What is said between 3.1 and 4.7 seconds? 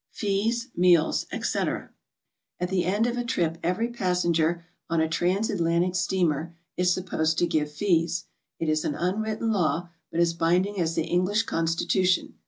a trip every passenger